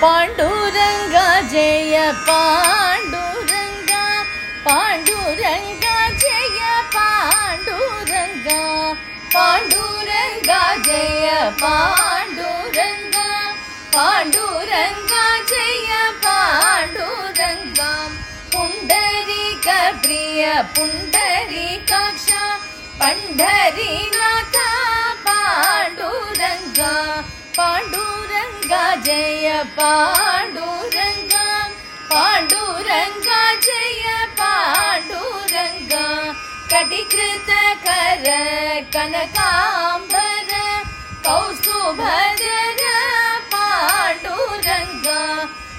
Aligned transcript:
पाण्डुरङ्गा 0.00 1.26
जय 1.50 1.94
पाण्डुरङ्गा 2.26 4.02
पाण्डुरङ्गा 4.66 5.94
जय 6.22 6.58
पाण्डुरङ्गा 6.96 8.58
पाण्डुरङ्गा 9.34 10.60
जय 10.88 11.28
पाण्डुरङ्गा 11.62 13.28
पाण्डुरङ्गा 13.96 15.24
जय 15.52 15.90
पुण्डरीकप्रिय 18.54 20.42
पुण्डरीकाक्ष 20.76 22.28
पण्ढरीनाथ 23.00 24.45
पाण्डुरङ्गा 29.78 31.46
पाण्डुरङ्गा 32.10 33.40
जय 33.64 34.04
पाण्डुरङ्गा 34.38 36.04
कटिकृतकर 36.72 38.26
कनकाम्बर 38.94 40.52
कौस्तुभर 41.26 42.42
पाण्डुरङ्गा 43.54 45.20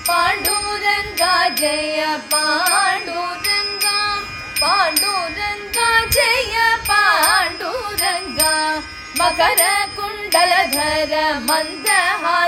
पाण्डुरङ्गा 0.10 1.34
जय 1.62 2.05
पाण्डुरङ्गा 2.34 3.98
पाण्डुरङ्गा 4.62 5.90
जय 6.18 6.55
पाण्डुरङ्गा 6.91 8.54
मकर 9.20 9.62
कुण्डलधर 9.98 11.14
मन्दहासमुख 11.50 12.47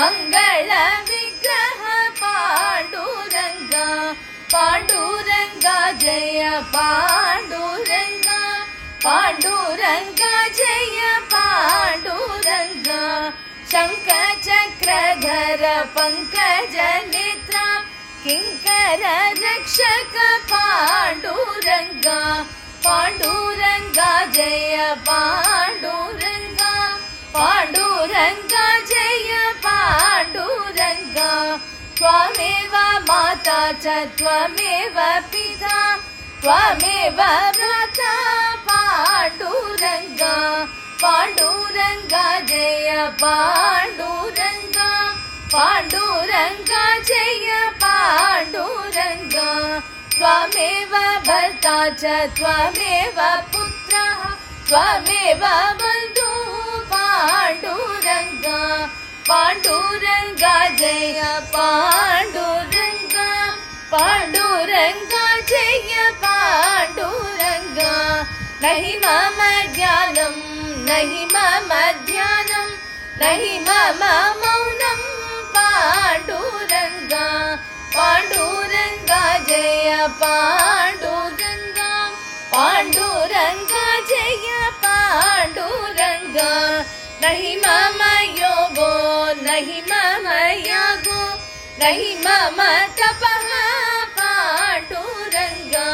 मङ्गल 0.00 0.70
विग्रह 1.08 1.80
पाण्डुरङ्गा 2.18 3.88
पाण्डुरङ्गा 4.52 5.74
जय 6.02 6.44
पाण्डुरङ्गा 6.76 8.38
पाण्डुरङ्गा 9.04 10.30
जय 10.60 11.02
पाण्डुरङ्गा 11.34 13.02
शङ्खचक्रधर 13.72 15.64
पङ्कजनेत्र 15.98 17.66
किङ्कर 18.24 19.04
रक्षक 19.44 20.16
पाण्डुरङ्गा 20.54 22.18
पाण्डुरङ्गा 22.88 24.10
जय 24.38 24.76
पाण्डुरङ्गा 25.10 26.74
पाण्डुरङ्गा 27.36 28.69
त्वमेव 32.00 32.74
माता 33.08 33.60
च 33.84 33.94
त्वमेव 34.18 34.94
पिता 35.32 35.78
त्वमेव 36.42 37.18
भ्राता 37.56 38.12
पाण्डुरङ्गा 38.68 40.36
पाण्डुरङ्गा 41.02 42.24
जय 42.52 42.88
पाण्डुरङ्गा 43.22 44.88
पाण्डुरङ्गा 45.54 46.82
जय 47.10 47.52
पाण्डुरङ्गा 47.84 49.48
त्वमेव 50.16 50.96
भर्ता 51.28 51.78
च 52.02 52.16
त्वमेव 52.40 53.20
पुत्रः 53.52 54.24
त्वमेव 54.70 55.44
बन्धु 55.82 56.30
पाण्डुरङ्गा 56.94 58.39
पाण्डुरङ्गा 59.28 60.52
जय 60.80 61.20
पाण्डुरङ्गा 61.54 63.26
पाण्डुरङ्गा 63.92 65.24
जय 65.50 65.92
पाण्डुरङ्गा 66.22 67.92
नहि 68.62 68.94
मम 69.04 69.40
ज्ञानं 69.76 70.36
नहि 70.88 71.24
मम 71.34 71.70
ध्यानं 72.08 72.70
नहि 73.22 73.52
मम 73.68 74.02
मौनं 74.42 75.02
पाण्डुरङ्गा 75.56 77.26
पाण्डुरङ्गा 77.96 79.22
जय 79.50 79.96
पाण्डुरङ्गा 80.22 81.90
पाण्डुरङ्गा 82.54 83.84
जय 84.12 84.48
पाण्डुरङ्गा 84.86 86.50
नहि 87.22 87.56
मम 87.66 87.99
नहि 91.80 92.08
मम 92.24 92.58
तपः 92.98 93.44
पाण्डुरङ्गा 94.16 95.86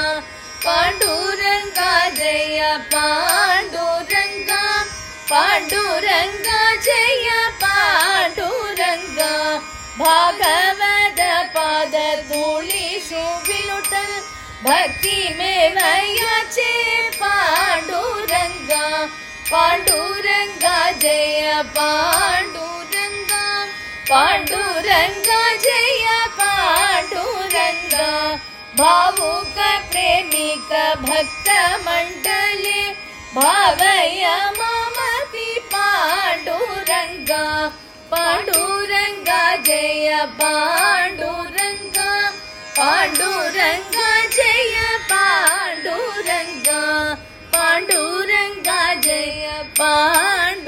पाण्डुरङ्गा 0.64 1.90
जय 2.16 2.62
पाण्डुरङ्गा 2.94 4.62
पाण्डुरङ्गा 5.30 6.58
जय 6.86 7.28
पाण्डुरङ्गा 7.62 9.30
भागवत 10.00 11.20
पाद 11.56 11.94
धूलिषु 12.32 13.22
विलुटल 13.48 14.12
भक्ति 14.66 15.18
में 15.38 15.76
याचे 16.16 16.72
पाण्डुरङ्गा 17.22 18.84
पाण्डुरङ्गा 19.52 20.76
जय 21.04 21.62
पाण्डुरङ्गा 21.78 23.44
पाण्डुरङ्गा 24.10 25.25
जय 25.64 26.06
पाण्डुरङ्गा 26.38 28.10
भावुक 28.80 29.58
प्रेमिक 29.92 30.72
भक्त 31.08 31.48
भावय 33.36 34.24
ममपि 34.58 35.48
पाण्डुरङ्गा 35.72 37.42
पाण्डुरङ्गा 38.12 39.40
जय 39.66 40.14
पाण्डुरङ्गा 40.40 42.08
पाण्डुरङ्गा 42.78 44.08
जय 44.36 44.78
पाण्डुरङ्गा 45.10 46.80
पाण्डुरङ्गा 47.56 48.80
जय 49.08 49.50
पाण्डुरङ्गा 49.80 50.65